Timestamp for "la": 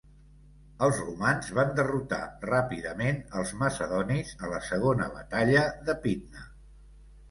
4.57-4.67